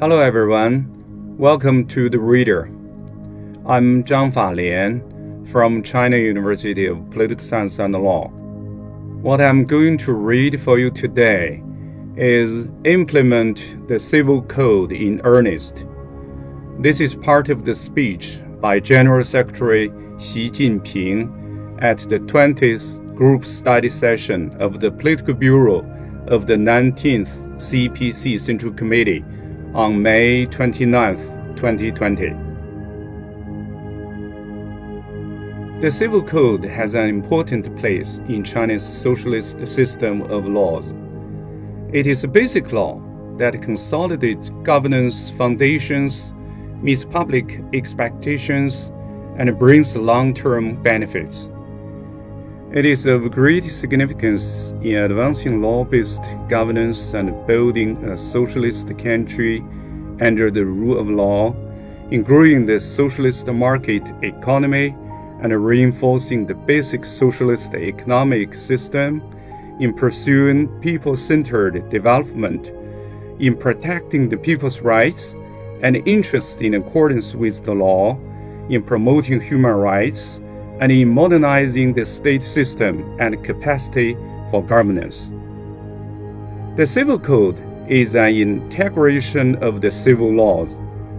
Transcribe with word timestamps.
Hello, 0.00 0.18
everyone. 0.18 1.36
Welcome 1.38 1.86
to 1.86 2.10
The 2.10 2.18
Reader. 2.18 2.64
I'm 3.64 4.02
Zhang 4.02 4.32
Falian 4.32 5.48
from 5.48 5.84
China 5.84 6.16
University 6.16 6.86
of 6.86 7.08
Political 7.12 7.44
Science 7.44 7.78
and 7.78 7.94
Law. 7.94 8.26
What 9.22 9.40
I'm 9.40 9.64
going 9.64 9.96
to 9.98 10.12
read 10.12 10.60
for 10.60 10.80
you 10.80 10.90
today 10.90 11.62
is 12.16 12.66
Implement 12.82 13.86
the 13.86 14.00
Civil 14.00 14.42
Code 14.42 14.90
in 14.90 15.20
Earnest. 15.22 15.86
This 16.80 16.98
is 16.98 17.14
part 17.14 17.48
of 17.48 17.64
the 17.64 17.74
speech 17.76 18.40
by 18.60 18.80
General 18.80 19.24
Secretary 19.24 19.92
Xi 20.18 20.50
Jinping 20.50 21.80
at 21.80 21.98
the 21.98 22.18
20th 22.18 23.14
Group 23.14 23.44
Study 23.44 23.90
Session 23.90 24.60
of 24.60 24.80
the 24.80 24.90
Political 24.90 25.34
Bureau 25.34 25.86
of 26.26 26.48
the 26.48 26.56
19th 26.56 27.58
CPC 27.58 28.40
Central 28.40 28.72
Committee 28.72 29.24
on 29.74 30.00
May 30.00 30.46
29, 30.46 31.16
2020. 31.56 32.28
The 35.80 35.90
Civil 35.90 36.22
Code 36.22 36.64
has 36.64 36.94
an 36.94 37.08
important 37.08 37.76
place 37.76 38.18
in 38.28 38.44
China's 38.44 38.86
socialist 38.86 39.66
system 39.66 40.22
of 40.30 40.46
laws. 40.46 40.94
It 41.92 42.06
is 42.06 42.22
a 42.22 42.28
basic 42.28 42.70
law 42.70 43.02
that 43.36 43.60
consolidates 43.62 44.50
governance 44.62 45.30
foundations, 45.30 46.32
meets 46.80 47.04
public 47.04 47.60
expectations, 47.72 48.92
and 49.38 49.58
brings 49.58 49.96
long 49.96 50.34
term 50.34 50.80
benefits. 50.84 51.50
It 52.74 52.84
is 52.84 53.06
of 53.06 53.30
great 53.30 53.62
significance 53.70 54.70
in 54.82 54.96
advancing 54.96 55.62
law 55.62 55.84
based 55.84 56.24
governance 56.48 57.14
and 57.14 57.46
building 57.46 57.96
a 58.04 58.18
socialist 58.18 58.88
country 58.98 59.60
under 60.20 60.50
the 60.50 60.64
rule 60.64 60.98
of 60.98 61.08
law, 61.08 61.54
in 62.10 62.24
growing 62.24 62.66
the 62.66 62.80
socialist 62.80 63.46
market 63.46 64.02
economy 64.24 64.88
and 65.40 65.64
reinforcing 65.64 66.46
the 66.46 66.56
basic 66.56 67.04
socialist 67.04 67.76
economic 67.76 68.54
system, 68.54 69.22
in 69.78 69.94
pursuing 69.94 70.66
people 70.80 71.16
centered 71.16 71.88
development, 71.90 72.72
in 73.38 73.56
protecting 73.56 74.28
the 74.28 74.36
people's 74.36 74.80
rights 74.80 75.36
and 75.82 76.02
interests 76.08 76.56
in 76.56 76.74
accordance 76.74 77.36
with 77.36 77.64
the 77.64 77.72
law, 77.72 78.18
in 78.68 78.82
promoting 78.82 79.40
human 79.40 79.70
rights 79.70 80.40
and 80.80 80.90
in 80.90 81.08
modernizing 81.08 81.92
the 81.92 82.04
state 82.04 82.42
system 82.42 83.16
and 83.20 83.42
capacity 83.44 84.14
for 84.50 84.62
governance. 84.62 85.30
The 86.76 86.86
Civil 86.86 87.18
Code 87.18 87.62
is 87.88 88.16
an 88.16 88.34
integration 88.34 89.56
of 89.62 89.80
the 89.80 89.90
civil 89.90 90.32
laws 90.32 90.74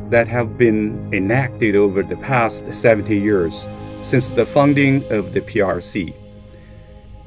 that 0.09 0.27
have 0.27 0.57
been 0.57 1.09
enacted 1.13 1.75
over 1.75 2.03
the 2.03 2.17
past 2.17 2.73
70 2.73 3.17
years 3.17 3.67
since 4.01 4.27
the 4.27 4.45
founding 4.45 5.03
of 5.11 5.33
the 5.33 5.41
PRC. 5.41 6.13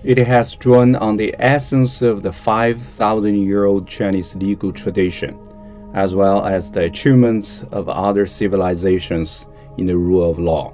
It 0.04 0.18
has 0.18 0.54
drawn 0.54 0.94
on 0.96 1.16
the 1.16 1.34
essence 1.38 2.02
of 2.02 2.22
the 2.22 2.32
5,000 2.32 3.34
year 3.34 3.64
old 3.64 3.88
Chinese 3.88 4.36
legal 4.36 4.72
tradition, 4.72 5.36
as 5.94 6.14
well 6.14 6.46
as 6.46 6.70
the 6.70 6.82
achievements 6.82 7.64
of 7.72 7.88
other 7.88 8.26
civilizations 8.26 9.46
in 9.76 9.86
the 9.86 9.96
rule 9.96 10.30
of 10.30 10.38
law. 10.38 10.72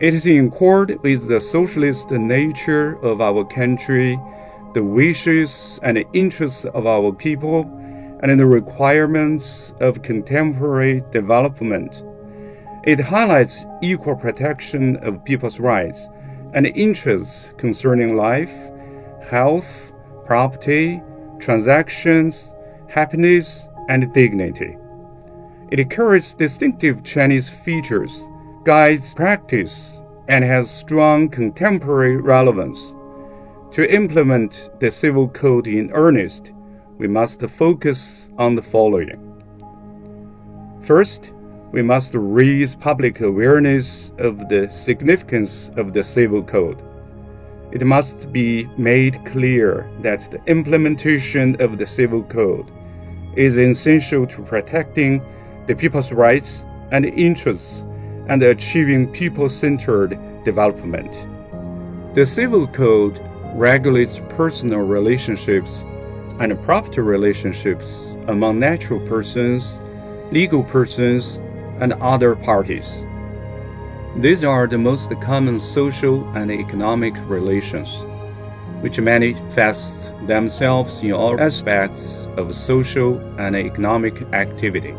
It 0.00 0.14
is 0.14 0.26
in 0.26 0.46
accord 0.46 0.96
with 1.02 1.26
the 1.26 1.40
socialist 1.40 2.12
nature 2.12 3.04
of 3.04 3.20
our 3.20 3.44
country, 3.44 4.16
the 4.72 4.84
wishes 4.84 5.80
and 5.82 6.04
interests 6.12 6.64
of 6.66 6.86
our 6.86 7.12
people, 7.12 7.62
and 8.22 8.38
the 8.38 8.46
requirements 8.46 9.74
of 9.80 10.02
contemporary 10.02 11.02
development. 11.10 12.04
It 12.84 13.00
highlights 13.00 13.66
equal 13.82 14.14
protection 14.14 14.98
of 14.98 15.24
people's 15.24 15.58
rights 15.58 16.08
and 16.54 16.68
interests 16.68 17.52
concerning 17.56 18.14
life, 18.14 18.54
health, 19.28 19.92
property, 20.24 21.02
transactions, 21.40 22.50
happiness, 22.88 23.68
and 23.88 24.14
dignity. 24.14 24.76
It 25.72 25.90
carries 25.90 26.34
distinctive 26.34 27.02
Chinese 27.02 27.48
features 27.48 28.28
guides 28.68 29.14
practice 29.14 30.02
and 30.28 30.44
has 30.44 30.70
strong 30.70 31.26
contemporary 31.26 32.18
relevance. 32.18 32.94
To 33.70 33.90
implement 33.90 34.68
the 34.78 34.90
civil 34.90 35.26
code 35.30 35.66
in 35.66 35.90
earnest, 35.94 36.52
we 36.98 37.08
must 37.08 37.40
focus 37.46 38.30
on 38.36 38.54
the 38.54 38.60
following. 38.60 39.24
First, 40.82 41.32
we 41.72 41.80
must 41.80 42.12
raise 42.14 42.76
public 42.76 43.22
awareness 43.22 44.12
of 44.18 44.50
the 44.50 44.68
significance 44.70 45.70
of 45.78 45.94
the 45.94 46.02
civil 46.02 46.42
code. 46.42 46.82
It 47.72 47.86
must 47.86 48.30
be 48.34 48.68
made 48.76 49.24
clear 49.24 49.90
that 50.02 50.30
the 50.30 50.44
implementation 50.44 51.58
of 51.58 51.78
the 51.78 51.86
civil 51.86 52.22
code 52.22 52.70
is 53.34 53.56
essential 53.56 54.26
to 54.26 54.42
protecting 54.42 55.22
the 55.66 55.74
people's 55.74 56.12
rights 56.12 56.66
and 56.90 57.06
interests 57.06 57.86
and 58.28 58.42
achieving 58.42 59.10
people 59.10 59.48
centered 59.48 60.18
development. 60.44 61.26
The 62.14 62.26
Civil 62.26 62.66
Code 62.66 63.20
regulates 63.54 64.20
personal 64.28 64.80
relationships 64.80 65.84
and 66.40 66.60
property 66.62 67.00
relationships 67.00 68.16
among 68.28 68.58
natural 68.58 69.00
persons, 69.08 69.80
legal 70.30 70.62
persons, 70.62 71.38
and 71.80 71.92
other 71.94 72.34
parties. 72.36 73.04
These 74.16 74.44
are 74.44 74.66
the 74.66 74.78
most 74.78 75.10
common 75.20 75.60
social 75.60 76.26
and 76.36 76.50
economic 76.50 77.14
relations, 77.28 78.02
which 78.80 79.00
manifest 79.00 80.14
themselves 80.26 81.02
in 81.02 81.12
all 81.12 81.40
aspects 81.40 82.28
of 82.36 82.54
social 82.54 83.18
and 83.38 83.56
economic 83.56 84.22
activity, 84.32 84.94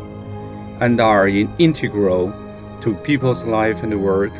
and 0.80 1.00
are 1.00 1.28
integral 1.28 2.32
to 2.82 2.94
people's 2.94 3.44
life 3.44 3.82
and 3.82 4.02
work 4.02 4.32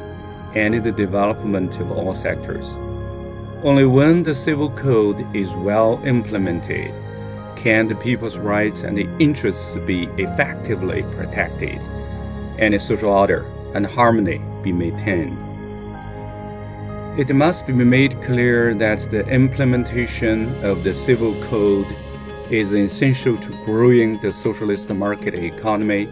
and 0.55 0.75
the 0.83 0.93
development 0.93 1.79
of 1.79 1.93
all 1.93 2.15
sectors. 2.15 2.67
Only 3.63 3.85
when 3.85 4.23
the 4.23 4.35
civil 4.35 4.71
code 4.71 5.25
is 5.37 5.51
well 5.53 6.01
implemented 6.05 6.93
can 7.57 7.89
the 7.89 7.95
people's 7.97 8.39
rights 8.39 8.83
and 8.83 8.99
interests 9.21 9.77
be 9.87 10.05
effectively 10.17 11.03
protected 11.15 11.79
and 12.59 12.81
social 12.81 13.11
order 13.11 13.45
and 13.75 13.87
harmony 13.87 14.41
be 14.63 14.73
maintained. 14.73 15.39
It 17.19 17.35
must 17.35 17.67
be 17.67 17.73
made 17.73 18.23
clear 18.23 18.73
that 18.75 19.01
the 19.11 19.27
implementation 19.29 20.65
of 20.65 20.85
the 20.85 20.95
civil 20.95 21.35
code 21.45 21.87
is 22.51 22.73
essential 22.73 23.37
to 23.37 23.65
growing 23.65 24.19
the 24.21 24.33
socialist 24.33 24.89
market 24.91 25.35
economy 25.35 26.09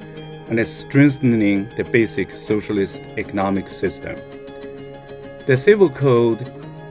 and 0.50 0.66
strengthening 0.66 1.68
the 1.76 1.84
basic 1.84 2.32
socialist 2.32 3.02
economic 3.16 3.70
system. 3.70 4.16
The 5.46 5.56
Civil 5.56 5.90
Code 5.90 6.40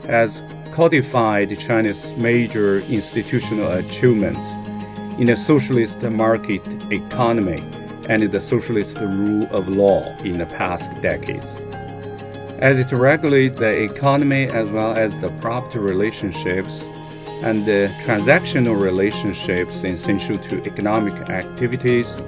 has 0.06 0.42
codified 0.72 1.58
China's 1.58 2.14
major 2.16 2.80
institutional 2.82 3.72
achievements 3.72 4.56
in 5.18 5.26
the 5.26 5.36
socialist 5.36 6.02
market 6.02 6.62
economy 6.92 7.58
and 8.08 8.30
the 8.30 8.40
socialist 8.40 8.96
rule 8.98 9.44
of 9.50 9.68
law 9.68 10.16
in 10.18 10.38
the 10.38 10.46
past 10.46 10.90
decades. 11.02 11.56
As 12.60 12.78
it 12.78 12.90
regulates 12.92 13.58
the 13.58 13.82
economy 13.82 14.44
as 14.46 14.68
well 14.68 14.92
as 14.96 15.12
the 15.20 15.30
property 15.40 15.78
relationships 15.78 16.88
and 17.42 17.66
the 17.66 17.92
transactional 18.04 18.80
relationships 18.80 19.84
essential 19.84 20.38
to 20.38 20.60
economic 20.62 21.28
activities, 21.28 22.20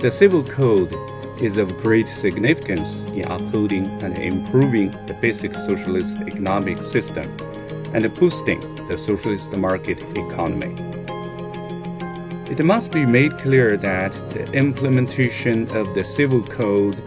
the 0.00 0.10
Civil 0.12 0.44
Code 0.44 0.94
is 1.42 1.58
of 1.58 1.76
great 1.78 2.06
significance 2.06 3.02
in 3.06 3.24
upholding 3.24 3.86
and 4.00 4.16
improving 4.16 4.92
the 5.06 5.14
basic 5.14 5.56
socialist 5.56 6.18
economic 6.20 6.80
system 6.84 7.24
and 7.94 8.14
boosting 8.14 8.60
the 8.86 8.96
socialist 8.96 9.50
market 9.56 10.00
economy. 10.16 10.72
It 12.48 12.64
must 12.64 12.92
be 12.92 13.06
made 13.06 13.38
clear 13.38 13.76
that 13.76 14.12
the 14.30 14.44
implementation 14.52 15.62
of 15.76 15.92
the 15.96 16.04
Civil 16.04 16.44
Code 16.44 17.02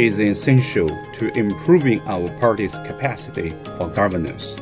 is 0.00 0.18
essential 0.18 0.88
to 0.88 1.30
improving 1.38 2.00
our 2.06 2.26
party's 2.38 2.74
capacity 2.86 3.50
for 3.76 3.88
governance. 3.88 4.56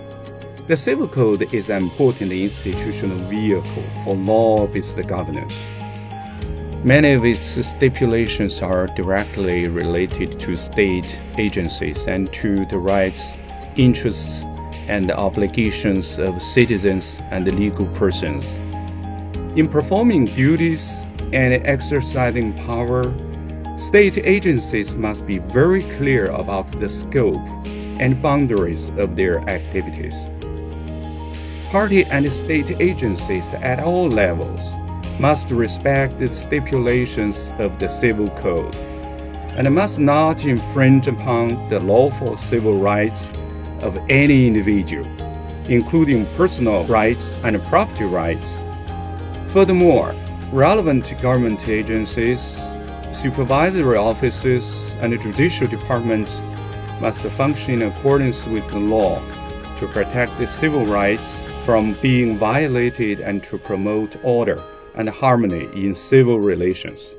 The 0.66 0.76
Civil 0.76 1.06
Code 1.06 1.54
is 1.54 1.70
an 1.70 1.84
important 1.84 2.32
institutional 2.32 3.18
vehicle 3.28 3.84
for 4.02 4.16
law 4.16 4.66
based 4.66 5.00
governance. 5.06 5.54
Many 6.88 7.12
of 7.12 7.22
its 7.26 7.66
stipulations 7.68 8.62
are 8.62 8.86
directly 8.86 9.68
related 9.68 10.40
to 10.40 10.56
state 10.56 11.18
agencies 11.36 12.06
and 12.06 12.32
to 12.32 12.64
the 12.64 12.78
rights, 12.78 13.36
interests, 13.76 14.44
and 14.88 15.10
obligations 15.10 16.18
of 16.18 16.40
citizens 16.40 17.20
and 17.30 17.44
legal 17.58 17.84
persons. 17.88 18.46
In 19.54 19.68
performing 19.68 20.24
duties 20.24 21.06
and 21.34 21.52
exercising 21.68 22.54
power, 22.54 23.04
state 23.76 24.16
agencies 24.26 24.96
must 24.96 25.26
be 25.26 25.40
very 25.40 25.82
clear 25.98 26.24
about 26.30 26.72
the 26.80 26.88
scope 26.88 27.46
and 28.00 28.22
boundaries 28.22 28.88
of 28.96 29.14
their 29.14 29.40
activities. 29.50 30.30
Party 31.68 32.06
and 32.06 32.32
state 32.32 32.80
agencies 32.80 33.52
at 33.52 33.80
all 33.80 34.08
levels 34.08 34.74
must 35.18 35.50
respect 35.50 36.16
the 36.18 36.32
stipulations 36.32 37.52
of 37.58 37.80
the 37.80 37.88
Civil 37.88 38.28
Code 38.36 38.74
and 39.56 39.74
must 39.74 39.98
not 39.98 40.44
infringe 40.44 41.08
upon 41.08 41.68
the 41.68 41.80
lawful 41.80 42.36
civil 42.36 42.78
rights 42.78 43.32
of 43.82 43.98
any 44.08 44.46
individual, 44.46 45.04
including 45.68 46.24
personal 46.36 46.84
rights 46.84 47.36
and 47.42 47.60
property 47.64 48.04
rights. 48.04 48.64
Furthermore, 49.48 50.14
relevant 50.52 51.12
government 51.20 51.68
agencies, 51.68 52.60
supervisory 53.10 53.96
offices, 53.96 54.94
and 55.00 55.20
judicial 55.20 55.66
departments 55.66 56.40
must 57.00 57.22
function 57.22 57.82
in 57.82 57.90
accordance 57.90 58.46
with 58.46 58.66
the 58.70 58.78
law 58.78 59.20
to 59.80 59.88
protect 59.88 60.38
the 60.38 60.46
civil 60.46 60.86
rights 60.86 61.42
from 61.64 61.94
being 61.94 62.38
violated 62.38 63.18
and 63.20 63.42
to 63.42 63.58
promote 63.58 64.16
order 64.22 64.62
and 64.98 65.08
harmony 65.08 65.68
in 65.74 65.94
civil 65.94 66.40
relations. 66.40 67.16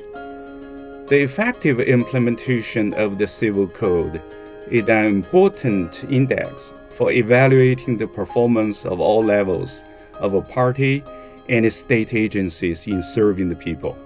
The 1.07 1.21
effective 1.23 1.79
implementation 1.79 2.93
of 2.93 3.17
the 3.17 3.27
Civil 3.27 3.67
Code 3.67 4.21
is 4.69 4.87
an 4.87 5.05
important 5.05 6.03
index 6.03 6.75
for 6.91 7.11
evaluating 7.11 7.97
the 7.97 8.07
performance 8.07 8.85
of 8.85 8.99
all 8.99 9.23
levels 9.23 9.83
of 10.19 10.35
a 10.35 10.41
party 10.41 11.03
and 11.47 11.73
state 11.73 12.13
agencies 12.13 12.85
in 12.85 13.01
serving 13.01 13.49
the 13.49 13.55
people. 13.55 13.97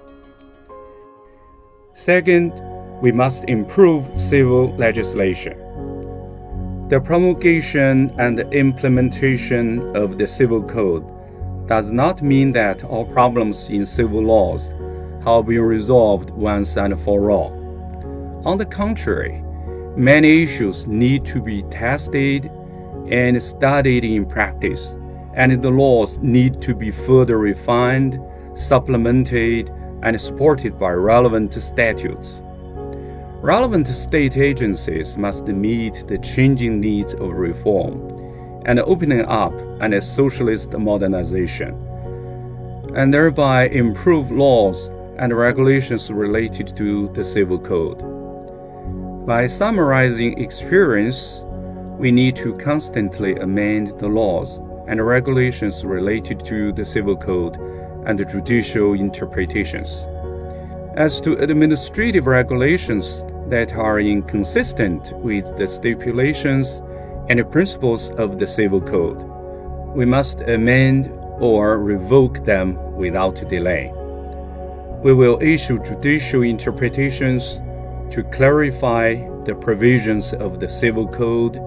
Second, 1.94 2.54
we 3.02 3.12
must 3.12 3.44
improve 3.50 4.08
civil 4.18 4.74
legislation. 4.78 5.58
The 6.88 7.02
promulgation 7.02 8.12
and 8.18 8.40
implementation 8.54 9.96
of 9.96 10.18
the 10.18 10.28
Civil 10.28 10.64
Code 10.64 11.04
does 11.65 11.92
not 11.92 12.21
mean 12.21 12.51
that 12.51 12.83
all 12.83 13.06
problems 13.06 13.69
in 13.69 13.86
civil 13.86 14.21
laws 14.21 14.74
have 15.24 15.45
been 15.45 15.62
resolved 15.62 16.30
once 16.31 16.77
and 16.77 17.00
for 17.00 17.31
all. 17.31 17.51
On 18.45 18.57
the 18.57 18.65
contrary, 18.65 19.42
many 19.95 20.44
issues 20.44 20.86
need 20.88 21.25
to 21.25 21.42
be 21.42 21.63
tested 21.63 22.51
and 23.10 23.42
studied 23.42 24.04
in 24.04 24.25
practice, 24.25 24.95
and 25.36 25.62
the 25.62 25.69
laws 25.69 26.18
need 26.19 26.62
to 26.62 26.75
be 26.75 26.92
further 26.92 27.38
refined, 27.38 28.19
supplemented, 28.56 29.69
and 30.04 30.19
supported 30.19 30.77
by 30.77 30.92
relevant 30.92 31.54
statutes. 31.54 32.42
Relevant 33.42 33.88
state 33.88 34.38
agencies 34.38 35.18
must 35.18 35.45
meet 35.45 36.06
the 36.07 36.18
changing 36.18 36.80
needs 36.80 37.13
of 37.13 37.31
reform 37.31 38.23
and 38.65 38.80
opening 38.80 39.25
up 39.25 39.54
and 39.81 39.94
a 39.94 40.01
socialist 40.01 40.71
modernization, 40.71 41.74
and 42.95 43.13
thereby 43.13 43.68
improve 43.69 44.31
laws 44.31 44.89
and 45.18 45.36
regulations 45.38 46.12
related 46.12 46.75
to 46.77 47.10
the 47.10 47.24
Civil 47.24 47.60
Code. 47.60 48.01
By 49.25 49.48
summarizing 49.48 50.39
experience, 50.39 51.42
we 51.98 52.12
need 52.12 52.36
to 52.38 52.57
constantly 52.57 53.36
amend 53.36 54.00
the 54.00 54.07
laws 54.07 54.60
and 54.88 55.06
regulations 55.06 55.86
related 55.86 56.44
to 56.45 56.71
the 56.74 56.83
Civil 56.83 57.16
Code 57.16 57.57
and 58.06 58.19
the 58.19 58.25
judicial 58.25 58.94
interpretations. 58.94 60.07
As 60.95 61.21
to 61.21 61.33
administrative 61.38 62.27
regulations 62.27 63.24
that 63.48 63.74
are 63.74 64.00
inconsistent 64.00 65.13
with 65.19 65.56
the 65.57 65.68
stipulations 65.68 66.81
and 67.30 67.40
the 67.40 67.46
principles 67.46 68.10
of 68.12 68.38
the 68.38 68.48
Civil 68.48 68.81
Code, 68.81 69.22
we 69.96 70.06
must 70.06 70.42
amend 70.42 71.08
or 71.40 71.80
revoke 71.80 72.44
them 72.46 72.75
without 72.96 73.36
delay. 73.50 73.92
We 75.04 75.14
will 75.14 75.42
issue 75.42 75.84
judicial 75.84 76.44
interpretations 76.44 77.60
to 78.12 78.24
clarify 78.31 79.16
the 79.46 79.56
provisions 79.56 80.34
of 80.34 80.60
the 80.60 80.70
Civil 80.70 81.08
Code 81.08 81.58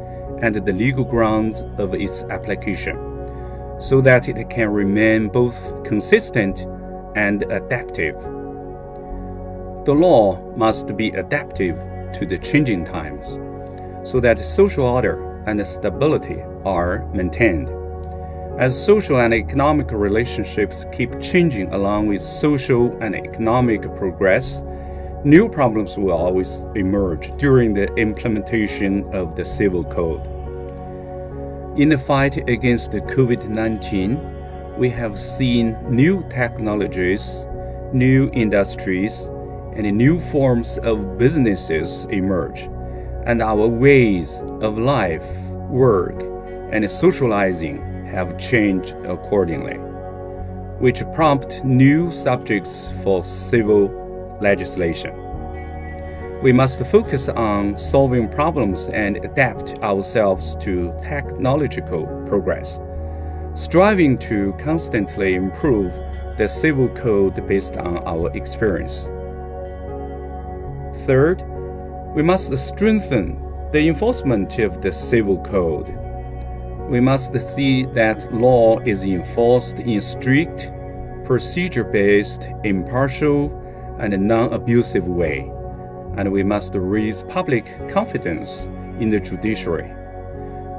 and 0.42 0.54
the 0.54 0.72
legal 0.72 1.04
grounds 1.04 1.62
of 1.78 1.94
its 1.94 2.22
application, 2.24 2.96
so 3.80 4.00
that 4.02 4.28
it 4.28 4.48
can 4.50 4.68
remain 4.68 5.28
both 5.28 5.84
consistent 5.84 6.66
and 7.16 7.42
adaptive. 7.44 8.14
The 9.84 9.94
law 9.94 10.38
must 10.56 10.96
be 10.96 11.08
adaptive 11.10 11.78
to 12.14 12.26
the 12.26 12.38
changing 12.38 12.84
times, 12.84 13.38
so 14.08 14.20
that 14.20 14.38
social 14.38 14.86
order 14.86 15.25
and 15.46 15.66
stability 15.66 16.42
are 16.64 17.08
maintained. 17.12 17.70
As 18.58 18.84
social 18.84 19.20
and 19.20 19.34
economic 19.34 19.92
relationships 19.92 20.84
keep 20.92 21.20
changing 21.20 21.72
along 21.74 22.08
with 22.08 22.22
social 22.22 22.96
and 23.02 23.14
economic 23.14 23.82
progress, 23.96 24.62
new 25.24 25.48
problems 25.48 25.98
will 25.98 26.12
always 26.12 26.66
emerge 26.74 27.36
during 27.36 27.74
the 27.74 27.92
implementation 27.96 29.04
of 29.14 29.36
the 29.36 29.44
Civil 29.44 29.84
Code. 29.84 30.26
In 31.78 31.90
the 31.90 31.98
fight 31.98 32.48
against 32.48 32.92
COVID 32.92 33.48
19, 33.48 34.78
we 34.78 34.88
have 34.88 35.20
seen 35.20 35.76
new 35.90 36.26
technologies, 36.30 37.46
new 37.92 38.30
industries, 38.32 39.30
and 39.74 39.84
new 39.96 40.18
forms 40.18 40.78
of 40.78 41.18
businesses 41.18 42.06
emerge, 42.06 42.70
and 43.26 43.42
our 43.42 43.66
ways 43.66 44.42
of 44.60 44.78
life, 44.78 45.28
work, 45.68 46.22
and 46.72 46.88
socializing 46.90 48.06
have 48.06 48.38
changed 48.38 48.92
accordingly, 49.04 49.74
which 50.78 51.02
prompt 51.12 51.64
new 51.64 52.10
subjects 52.12 52.92
for 53.02 53.24
civil 53.24 54.38
legislation. 54.40 55.12
We 56.42 56.52
must 56.52 56.86
focus 56.86 57.28
on 57.28 57.78
solving 57.78 58.28
problems 58.28 58.88
and 58.88 59.16
adapt 59.24 59.78
ourselves 59.80 60.54
to 60.56 60.94
technological 61.02 62.06
progress, 62.28 62.78
striving 63.54 64.18
to 64.18 64.54
constantly 64.58 65.34
improve 65.34 65.92
the 66.36 66.46
civil 66.46 66.88
code 66.90 67.44
based 67.48 67.76
on 67.76 67.98
our 68.04 68.30
experience. 68.36 69.08
Third, 71.06 71.42
we 72.16 72.22
must 72.22 72.56
strengthen 72.58 73.40
the 73.70 73.86
enforcement 73.86 74.58
of 74.58 74.82
the 74.82 74.92
civil 74.92 75.40
code 75.44 75.96
we 76.88 77.00
must 77.00 77.36
see 77.40 77.84
that 77.84 78.32
law 78.32 78.78
is 78.80 79.02
enforced 79.02 79.80
in 79.80 80.00
strict, 80.00 80.70
procedure 81.24 81.82
based, 81.82 82.48
impartial, 82.62 83.50
and 83.98 84.16
non 84.16 84.52
abusive 84.52 85.08
way, 85.08 85.50
and 86.16 86.30
we 86.30 86.44
must 86.44 86.76
raise 86.76 87.24
public 87.24 87.66
confidence 87.88 88.66
in 89.00 89.08
the 89.08 89.18
judiciary. 89.18 89.92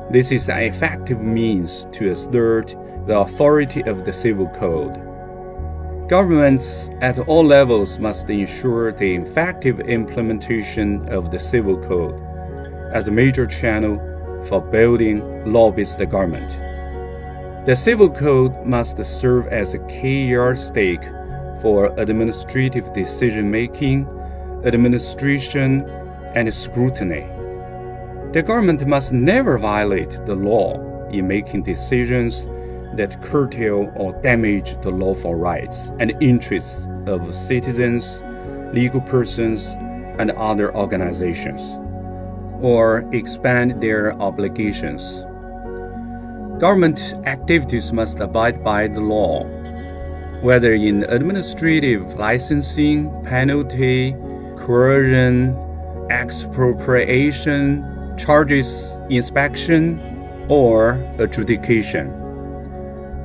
This 0.10 0.32
is 0.32 0.48
an 0.48 0.60
effective 0.60 1.20
means 1.20 1.88
to 1.92 2.12
assert 2.12 2.74
the 3.06 3.20
authority 3.20 3.82
of 3.84 4.06
the 4.06 4.14
civil 4.14 4.48
code. 4.48 5.07
Governments 6.08 6.90
at 7.02 7.20
all 7.20 7.44
levels 7.44 8.00
must 8.00 8.30
ensure 8.30 8.94
the 8.94 9.16
effective 9.16 9.82
implementation 9.82 11.06
of 11.10 11.32
the 11.32 11.40
civil 11.40 11.78
code 11.78 12.18
as 12.94 13.10
a 13.10 13.12
major 13.12 13.46
channel 13.46 14.00
for 14.48 14.62
building 14.62 15.22
law-based 15.52 16.00
government. 16.10 16.50
The 17.66 17.76
Civil 17.76 18.10
Code 18.10 18.66
must 18.66 19.04
serve 19.04 19.48
as 19.48 19.74
a 19.74 19.80
key 19.88 20.30
yardstick 20.30 21.04
for 21.62 21.94
administrative 22.00 22.94
decision 22.94 23.52
making, 23.52 24.08
administration, 24.64 25.82
and 26.36 26.54
scrutiny. 26.54 27.28
The 28.32 28.44
government 28.44 28.88
must 28.88 29.12
never 29.12 29.58
violate 29.58 30.26
the 30.26 30.36
law 30.36 30.80
in 31.10 31.28
making 31.28 31.64
decisions 31.64 32.48
that 32.98 33.22
curtail 33.24 33.92
or 33.96 34.14
damage 34.22 34.80
the 34.82 34.90
lawful 34.90 35.36
rights 35.36 35.92
and 36.00 36.14
interests 36.22 36.88
of 37.06 37.34
citizens, 37.34 38.24
legal 38.74 39.02
persons, 39.02 39.76
and 40.20 40.32
other 40.32 40.76
organizations 40.76 41.80
or 42.62 43.08
expand 43.14 43.82
their 43.82 44.14
obligations. 44.22 45.24
Government 46.60 47.00
activities 47.26 47.94
must 47.94 48.20
abide 48.20 48.64
by 48.64 48.88
the 48.88 49.00
law, 49.00 49.44
whether 50.42 50.74
in 50.74 51.04
administrative 51.04 52.16
licensing, 52.16 53.12
penalty, 53.24 54.14
coercion, 54.58 55.56
expropriation, 56.10 57.86
charges, 58.18 58.92
inspection, 59.10 60.00
or 60.50 60.94
adjudication. 61.20 62.27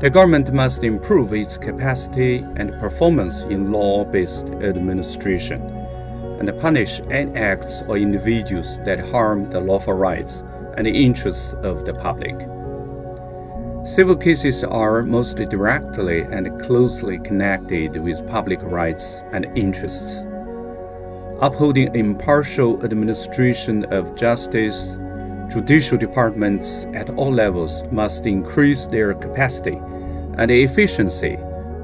The 0.03 0.11
government 0.11 0.53
must 0.53 0.83
improve 0.83 1.33
its 1.33 1.57
capacity 1.57 2.39
and 2.57 2.77
performance 2.81 3.43
in 3.43 3.71
law 3.71 4.05
based 4.05 4.49
administration 4.49 5.63
and 6.41 6.61
punish 6.61 7.01
any 7.09 7.33
acts 7.39 7.83
or 7.87 7.97
individuals 7.97 8.79
that 8.79 8.99
harm 8.99 9.49
the 9.49 9.61
lawful 9.61 9.93
rights 9.93 10.43
and 10.77 10.89
interests 10.89 11.55
of 11.63 11.85
the 11.85 11.95
public. 11.95 12.35
Civil 13.87 14.17
cases 14.17 14.65
are 14.65 15.05
mostly 15.05 15.47
directly 15.47 16.23
and 16.23 16.61
closely 16.61 17.21
connected 17.21 17.97
with 17.97 18.29
public 18.29 18.61
rights 18.65 19.23
and 19.31 19.47
interests. 19.57 20.25
Upholding 21.41 21.95
impartial 21.95 22.85
administration 22.85 23.85
of 23.93 24.17
justice, 24.17 24.99
judicial 25.53 25.99
departments 25.99 26.87
at 26.95 27.11
all 27.11 27.31
levels 27.31 27.85
must 27.93 28.25
increase 28.25 28.87
their 28.87 29.13
capacity 29.13 29.79
and 30.39 30.51
efficiency 30.51 31.37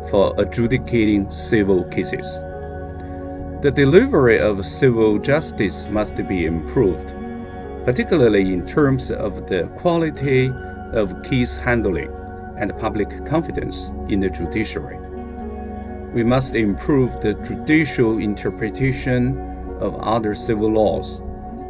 for 0.09 0.33
adjudicating 0.39 1.31
civil 1.31 1.85
cases. 1.85 2.41
The 3.61 3.71
delivery 3.71 4.39
of 4.41 4.65
civil 4.65 5.19
justice 5.19 5.89
must 5.91 6.17
be 6.17 6.47
improved, 6.47 7.13
particularly 7.85 8.55
in 8.55 8.65
terms 8.65 9.11
of 9.11 9.47
the 9.47 9.65
quality 9.77 10.51
of 10.95 11.23
case 11.23 11.59
handling 11.59 12.11
and 12.59 12.77
public 12.79 13.27
confidence 13.27 13.93
in 14.09 14.21
the 14.21 14.31
judiciary. 14.31 14.99
We 16.15 16.25
must 16.25 16.55
improve 16.55 17.21
the 17.21 17.35
judicial 17.35 18.17
interpretation 18.17 19.39
of 19.79 19.95
other 19.97 20.35
civil 20.35 20.73
laws 20.73 21.21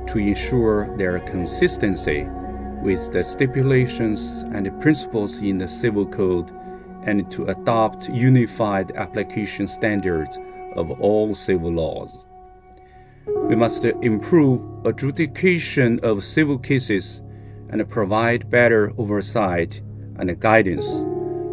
to 0.09 0.19
ensure 0.19 0.97
their 0.97 1.21
consistency 1.21 2.27
with 2.83 3.13
the 3.13 3.23
stipulations 3.23 4.43
and 4.53 4.81
principles 4.81 5.39
in 5.39 5.59
the 5.59 5.69
Civil 5.69 6.07
Code 6.07 6.51
and 7.05 7.31
to 7.33 7.47
adopt 7.47 8.09
unified 8.09 8.93
application 8.97 9.67
standards 9.67 10.39
of 10.77 10.91
all 11.01 11.35
civil 11.35 11.73
laws. 11.73 12.27
We 13.27 13.57
must 13.57 13.85
improve 13.85 14.63
adjudication 14.87 16.01
of 16.03 16.25
civil 16.25 16.59
cases 16.59 17.23
and 17.71 17.89
provide 17.89 18.51
better 18.51 18.93
oversight 18.99 19.81
and 20.19 20.39
guidance, 20.41 21.05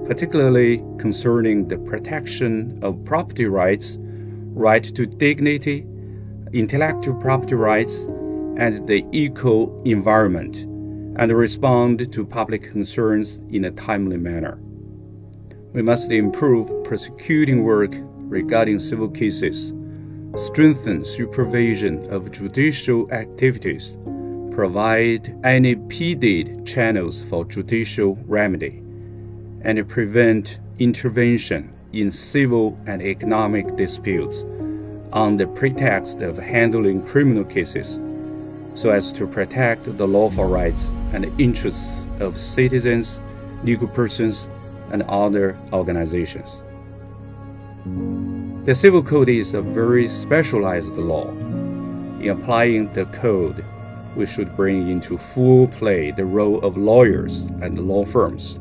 particularly 0.08 0.78
concerning 0.98 1.68
the 1.68 1.78
protection 1.78 2.80
of 2.82 3.04
property 3.06 3.46
rights, 3.46 3.98
right 4.00 4.84
to 4.84 5.06
dignity, 5.06 5.86
intellectual 6.54 7.16
property 7.16 7.56
rights, 7.56 8.08
and 8.58 8.88
the 8.88 9.06
eco 9.12 9.82
environment, 9.82 10.58
and 11.18 11.32
respond 11.32 12.12
to 12.12 12.26
public 12.26 12.64
concerns 12.64 13.40
in 13.50 13.66
a 13.66 13.72
timely 13.72 14.18
manner. 14.18 14.58
We 15.74 15.82
must 15.82 16.12
improve 16.12 16.72
prosecuting 16.84 17.64
work 17.64 17.94
regarding 18.30 18.80
civil 18.80 19.10
cases, 19.10 19.74
strengthen 20.36 21.06
supervision 21.06 22.10
of 22.10 22.32
judicial 22.32 23.12
activities, 23.12 23.98
provide 24.52 25.38
unimpeded 25.44 26.66
channels 26.66 27.24
for 27.26 27.44
judicial 27.46 28.18
remedy, 28.26 28.82
and 29.62 29.88
prevent 29.90 30.60
intervention 30.80 31.74
in 31.92 32.12
civil 32.12 32.78
and 32.88 33.02
economic 33.02 33.76
disputes 33.76 34.46
on 35.12 35.38
the 35.38 35.48
pretext 35.48 36.22
of 36.22 36.38
handling 36.38 37.02
criminal 37.06 37.44
cases 37.44 38.00
so 38.76 38.90
as 38.90 39.12
to 39.14 39.26
protect 39.26 39.98
the 39.98 40.08
lawful 40.08 40.46
rights 40.46 40.94
and 41.14 41.26
interests 41.40 42.06
of 42.20 42.38
citizens, 42.38 43.20
legal 43.64 43.88
persons, 43.88 44.50
and 44.92 45.02
other 45.04 45.58
organizations. 45.74 46.62
The 48.66 48.76
Civil 48.76 49.04
Code 49.04 49.30
is 49.30 49.54
a 49.54 49.62
very 49.62 50.08
specialized 50.10 50.96
law. 50.98 51.30
In 52.20 52.30
applying 52.30 52.92
the 52.94 53.06
code, 53.08 53.64
we 54.16 54.26
should 54.26 54.56
bring 54.56 54.90
into 54.90 55.18
full 55.18 55.68
play 55.68 56.12
the 56.12 56.26
role 56.26 56.64
of 56.66 56.78
lawyers 56.78 57.46
and 57.62 57.88
law 57.88 58.06
firms. 58.06 58.60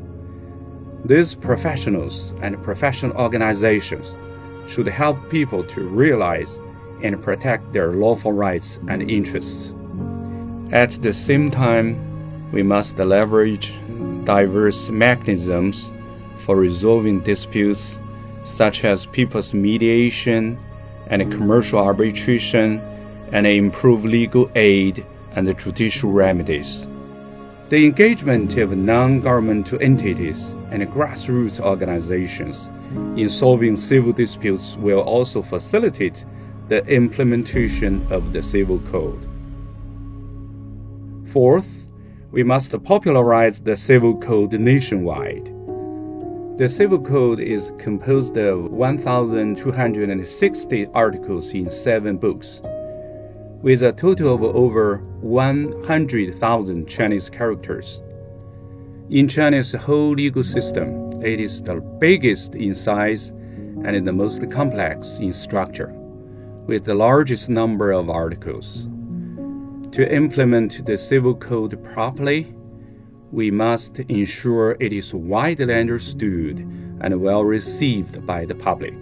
These 1.05 1.35
professionals 1.35 2.33
and 2.41 2.61
professional 2.63 3.15
organizations 3.17 4.17
should 4.67 4.87
help 4.87 5.29
people 5.29 5.63
to 5.63 5.81
realize 5.81 6.59
and 7.01 7.21
protect 7.21 7.73
their 7.73 7.93
lawful 7.93 8.33
rights 8.33 8.79
and 8.87 9.09
interests. 9.09 9.73
At 10.71 10.91
the 11.03 11.13
same 11.13 11.51
time, 11.51 12.51
we 12.51 12.63
must 12.63 12.97
leverage 12.97 13.73
diverse 14.23 14.89
mechanisms 14.89 15.91
for 16.39 16.55
resolving 16.55 17.19
disputes 17.19 17.99
such 18.43 18.83
as 18.83 19.05
people's 19.05 19.53
mediation 19.53 20.57
and 21.07 21.31
commercial 21.31 21.79
arbitration 21.79 22.79
and 23.31 23.45
improve 23.45 24.05
legal 24.05 24.49
aid 24.55 25.05
and 25.35 25.55
judicial 25.57 26.11
remedies. 26.11 26.87
The 27.69 27.85
engagement 27.85 28.57
of 28.57 28.75
non 28.75 29.21
governmental 29.21 29.79
entities 29.81 30.53
and 30.71 30.81
grassroots 30.91 31.59
organizations 31.59 32.71
in 33.15 33.29
solving 33.29 33.77
civil 33.77 34.13
disputes 34.13 34.77
will 34.77 35.01
also 35.01 35.43
facilitate 35.43 36.25
the 36.69 36.83
implementation 36.87 38.05
of 38.11 38.33
the 38.33 38.41
Civil 38.41 38.79
Code. 38.79 39.27
Fourth, 41.35 41.91
we 42.31 42.43
must 42.43 42.71
popularize 42.85 43.59
the 43.59 43.75
Civil 43.75 44.15
Code 44.19 44.53
nationwide. 44.53 45.51
The 46.57 46.69
Civil 46.69 47.01
Code 47.01 47.41
is 47.41 47.73
composed 47.77 48.37
of 48.37 48.71
1,260 48.71 50.87
articles 50.93 51.53
in 51.53 51.69
seven 51.69 52.15
books, 52.15 52.61
with 53.61 53.83
a 53.83 53.91
total 53.91 54.33
of 54.33 54.43
over 54.43 54.99
100,000 55.19 56.87
Chinese 56.87 57.29
characters. 57.29 58.01
In 59.09 59.27
China's 59.27 59.73
whole 59.73 60.11
legal 60.11 60.41
system, 60.41 61.21
it 61.21 61.41
is 61.41 61.61
the 61.61 61.81
biggest 61.99 62.55
in 62.55 62.73
size 62.73 63.31
and 63.83 64.07
the 64.07 64.13
most 64.13 64.49
complex 64.49 65.17
in 65.17 65.33
structure, 65.33 65.91
with 66.65 66.85
the 66.85 66.95
largest 66.95 67.49
number 67.49 67.91
of 67.91 68.09
articles. 68.09 68.87
To 69.95 70.13
implement 70.13 70.85
the 70.85 70.97
Civil 70.97 71.35
Code 71.35 71.81
properly, 71.81 72.53
we 73.31 73.49
must 73.49 73.97
ensure 73.99 74.75
it 74.81 74.91
is 74.91 75.13
widely 75.13 75.73
understood 75.73 76.59
and 76.99 77.21
well 77.21 77.45
received 77.45 78.25
by 78.25 78.43
the 78.43 78.55
public. 78.55 78.93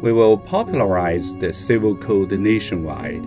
We 0.00 0.12
will 0.12 0.38
popularize 0.38 1.34
the 1.34 1.52
Civil 1.52 1.96
Code 1.96 2.30
nationwide 2.30 3.26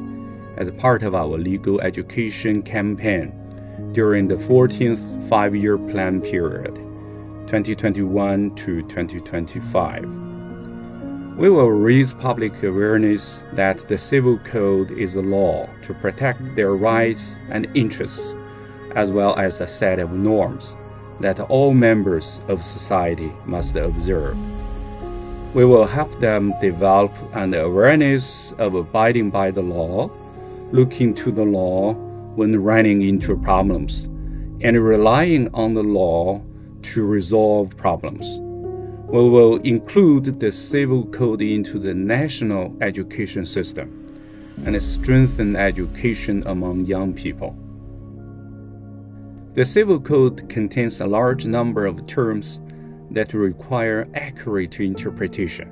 as 0.55 0.71
part 0.77 1.03
of 1.03 1.13
our 1.13 1.37
legal 1.37 1.81
education 1.81 2.61
campaign 2.61 3.33
during 3.91 4.29
the 4.29 4.37
14th 4.37 5.27
five 5.27 5.53
year 5.53 5.77
plan 5.77 6.21
period, 6.21 6.75
2021 7.47 8.55
to 8.55 8.81
2025. 8.83 10.24
We 11.37 11.49
will 11.49 11.69
raise 11.69 12.13
public 12.13 12.63
awareness 12.63 13.43
that 13.51 13.79
the 13.89 13.97
Civil 13.97 14.37
Code 14.45 14.91
is 14.91 15.17
a 15.17 15.21
law 15.21 15.67
to 15.83 15.93
protect 15.93 16.55
their 16.55 16.77
rights 16.77 17.35
and 17.49 17.67
interests 17.73 18.33
as 18.95 19.11
well 19.11 19.35
as 19.37 19.59
a 19.59 19.67
set 19.67 19.99
of 19.99 20.13
norms 20.13 20.77
that 21.19 21.41
all 21.41 21.73
members 21.73 22.39
of 22.47 22.63
society 22.63 23.33
must 23.45 23.75
observe. 23.75 24.37
We 25.53 25.65
will 25.65 25.85
help 25.85 26.17
them 26.21 26.53
develop 26.61 27.11
an 27.33 27.53
awareness 27.53 28.53
of 28.53 28.75
abiding 28.75 29.29
by 29.29 29.51
the 29.51 29.61
law, 29.61 30.09
looking 30.71 31.13
to 31.15 31.33
the 31.33 31.43
law 31.43 31.95
when 32.35 32.63
running 32.63 33.01
into 33.01 33.35
problems, 33.35 34.05
and 34.61 34.81
relying 34.81 35.53
on 35.53 35.73
the 35.73 35.83
law 35.83 36.41
to 36.83 37.05
resolve 37.05 37.75
problems. 37.75 38.25
We 39.15 39.29
will 39.29 39.61
include 39.61 40.41
the 40.41 40.51
civil 40.51 41.05
code 41.05 41.41
into 41.41 41.79
the 41.79 41.93
national 41.93 42.75
education 42.81 43.45
system 43.45 43.87
and 44.65 44.83
strengthen 44.83 45.55
education 45.55 46.43
among 46.47 46.83
young 46.83 47.13
people. 47.13 47.55
The 49.53 49.65
Civil 49.65 50.01
Code 50.01 50.49
contains 50.49 50.99
a 50.99 51.07
large 51.07 51.45
number 51.45 51.85
of 51.85 52.05
terms 52.07 52.59
that 53.11 53.33
require 53.33 54.09
accurate 54.15 54.81
interpretation. 54.81 55.71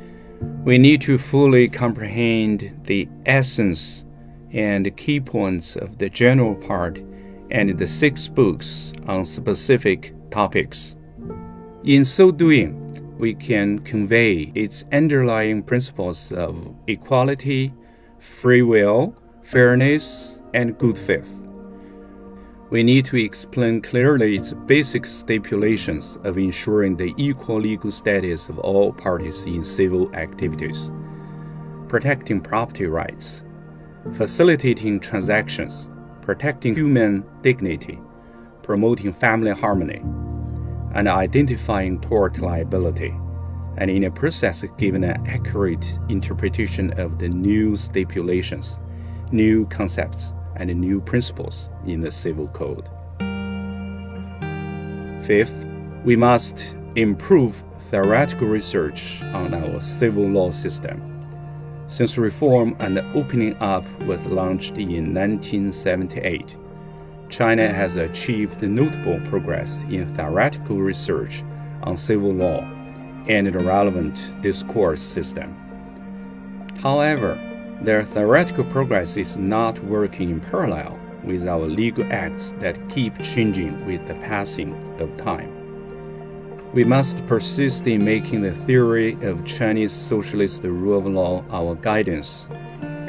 We 0.63 0.77
need 0.77 1.01
to 1.01 1.17
fully 1.17 1.67
comprehend 1.67 2.71
the 2.85 3.09
essence 3.25 4.05
and 4.53 4.95
key 4.95 5.19
points 5.19 5.75
of 5.75 5.97
the 5.97 6.09
general 6.09 6.55
part 6.55 6.99
and 7.51 7.77
the 7.77 7.87
six 7.87 8.29
books 8.29 8.93
on 9.05 9.25
specific 9.25 10.13
topics. 10.31 10.95
In 11.83 12.05
so 12.05 12.31
doing, 12.31 12.82
we 13.17 13.33
can 13.33 13.79
convey 13.79 14.51
its 14.55 14.85
underlying 14.91 15.63
principles 15.63 16.31
of 16.31 16.75
equality, 16.87 17.73
free 18.19 18.61
will, 18.61 19.15
fairness, 19.41 20.41
and 20.53 20.77
good 20.77 20.97
faith. 20.97 21.45
We 22.69 22.81
need 22.81 23.05
to 23.05 23.17
explain 23.17 23.81
clearly 23.81 24.35
its 24.35 24.53
basic 24.53 25.05
stipulations 25.05 26.17
of 26.23 26.37
ensuring 26.37 26.97
the 26.97 27.13
equal 27.17 27.59
legal 27.59 27.91
status 27.91 28.49
of 28.49 28.57
all 28.59 28.91
parties 28.91 29.45
in 29.45 29.63
civil 29.63 30.13
activities, 30.15 30.91
protecting 31.87 32.41
property 32.41 32.87
rights, 32.87 33.43
facilitating 34.13 34.99
transactions, 34.99 35.87
protecting 36.21 36.73
human 36.73 37.23
dignity, 37.43 37.99
promoting 38.63 39.13
family 39.13 39.51
harmony, 39.51 40.01
and 40.93 41.07
identifying 41.07 41.99
tort 42.01 42.39
liability, 42.39 43.13
and 43.77 43.89
in 43.89 44.03
a 44.03 44.11
process 44.11 44.63
giving 44.77 45.03
an 45.03 45.25
accurate 45.27 45.99
interpretation 46.09 46.91
of 46.99 47.19
the 47.19 47.29
new 47.29 47.75
stipulations, 47.75 48.79
new 49.31 49.65
concepts, 49.67 50.33
and 50.55 50.73
new 50.75 51.01
principles 51.01 51.69
in 51.85 52.01
the 52.01 52.11
civil 52.11 52.47
code. 52.49 52.87
Fifth, 55.25 55.65
we 56.03 56.15
must 56.15 56.75
improve 56.95 57.63
theoretical 57.89 58.47
research 58.47 59.21
on 59.33 59.53
our 59.53 59.81
civil 59.81 60.27
law 60.27 60.51
system. 60.51 61.09
Since 61.87 62.17
reform 62.17 62.75
and 62.79 62.99
opening 63.15 63.55
up 63.57 63.85
was 64.01 64.25
launched 64.25 64.77
in 64.77 65.13
1978, 65.13 66.57
China 67.33 67.67
has 67.67 67.95
achieved 67.95 68.61
notable 68.61 69.19
progress 69.27 69.83
in 69.89 70.05
theoretical 70.15 70.77
research 70.77 71.43
on 71.81 71.97
civil 71.97 72.31
law 72.31 72.59
and 73.27 73.47
the 73.47 73.57
relevant 73.57 74.39
discourse 74.43 75.01
system. 75.01 75.51
However, 76.79 77.33
their 77.81 78.03
theoretical 78.03 78.65
progress 78.65 79.17
is 79.17 79.35
not 79.35 79.83
working 79.85 80.29
in 80.29 80.41
parallel 80.41 80.99
with 81.23 81.47
our 81.47 81.65
legal 81.65 82.05
acts 82.13 82.53
that 82.59 82.77
keep 82.87 83.19
changing 83.23 83.83
with 83.87 84.05
the 84.05 84.13
passing 84.29 84.75
of 84.99 85.17
time. 85.17 85.51
We 86.71 86.83
must 86.83 87.25
persist 87.25 87.87
in 87.87 88.05
making 88.05 88.43
the 88.43 88.53
theory 88.53 89.13
of 89.23 89.43
Chinese 89.43 89.91
socialist 89.91 90.61
rule 90.61 90.99
of 90.99 91.07
law 91.07 91.43
our 91.49 91.73
guidance 91.73 92.47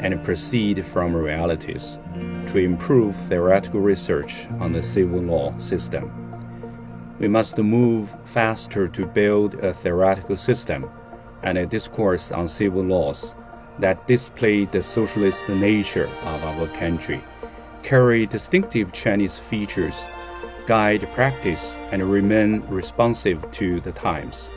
and 0.01 0.23
proceed 0.23 0.83
from 0.83 1.15
realities 1.15 1.99
to 2.45 2.57
improve 2.57 3.15
theoretical 3.15 3.79
research 3.79 4.47
on 4.59 4.73
the 4.73 4.83
civil 4.83 5.19
law 5.19 5.57
system. 5.57 6.11
We 7.19 7.27
must 7.27 7.57
move 7.57 8.15
faster 8.25 8.87
to 8.87 9.05
build 9.05 9.55
a 9.55 9.73
theoretical 9.73 10.37
system 10.37 10.89
and 11.43 11.57
a 11.57 11.65
discourse 11.65 12.31
on 12.31 12.47
civil 12.47 12.83
laws 12.83 13.35
that 13.79 14.07
display 14.07 14.65
the 14.65 14.81
socialist 14.81 15.47
nature 15.49 16.09
of 16.23 16.43
our 16.43 16.67
country, 16.77 17.23
carry 17.83 18.25
distinctive 18.25 18.91
Chinese 18.91 19.37
features, 19.37 20.09
guide 20.65 21.07
practice, 21.13 21.79
and 21.91 22.09
remain 22.09 22.61
responsive 22.67 23.49
to 23.51 23.79
the 23.81 23.91
times. 23.91 24.49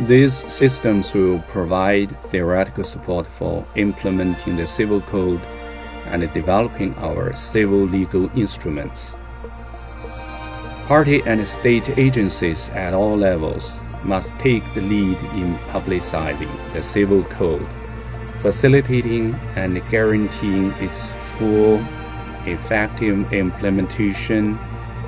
These 0.00 0.52
systems 0.52 1.14
will 1.14 1.38
provide 1.48 2.14
theoretical 2.24 2.84
support 2.84 3.26
for 3.26 3.66
implementing 3.76 4.56
the 4.56 4.66
civil 4.66 5.00
code 5.00 5.40
and 6.06 6.32
developing 6.32 6.94
our 6.96 7.34
civil 7.36 7.84
legal 7.84 8.30
instruments. 8.38 9.14
Party 10.86 11.22
and 11.26 11.46
state 11.46 11.98
agencies 11.98 12.68
at 12.70 12.94
all 12.94 13.16
levels 13.16 13.82
must 14.04 14.32
take 14.38 14.62
the 14.74 14.80
lead 14.80 15.18
in 15.34 15.56
publicizing 15.72 16.50
the 16.72 16.82
civil 16.82 17.24
code 17.24 17.66
facilitating 18.38 19.34
and 19.56 19.82
guaranteeing 19.90 20.70
its 20.72 21.12
full, 21.36 21.84
effective 22.46 23.32
implementation 23.32 24.58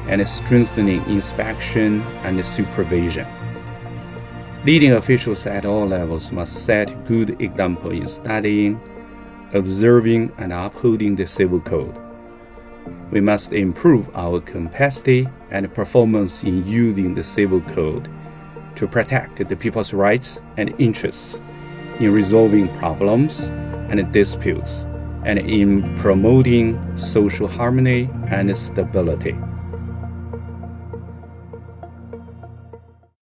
and 0.08 0.26
strengthening 0.26 1.04
inspection 1.04 2.02
and 2.24 2.44
supervision. 2.44 3.26
Leading 4.64 4.92
officials 4.92 5.46
at 5.46 5.64
all 5.64 5.86
levels 5.86 6.32
must 6.32 6.64
set 6.64 7.04
good 7.06 7.40
example 7.40 7.92
in 7.92 8.08
studying, 8.08 8.80
observing, 9.52 10.32
and 10.38 10.52
upholding 10.52 11.16
the 11.16 11.26
civil 11.26 11.60
code. 11.60 11.96
We 13.10 13.20
must 13.20 13.52
improve 13.52 14.08
our 14.14 14.40
capacity 14.40 15.28
and 15.50 15.72
performance 15.72 16.44
in 16.44 16.66
using 16.66 17.14
the 17.14 17.24
civil 17.24 17.60
code 17.62 18.08
to 18.76 18.86
protect 18.86 19.36
the 19.48 19.56
people's 19.56 19.92
rights 19.92 20.40
and 20.56 20.74
interests 20.78 21.40
in 22.00 22.12
resolving 22.12 22.68
problems 22.78 23.48
and 23.90 24.12
disputes, 24.12 24.86
and 25.24 25.38
in 25.38 25.96
promoting 25.96 26.78
social 26.96 27.48
harmony 27.48 28.08
and 28.26 28.56
stability. 28.56 29.36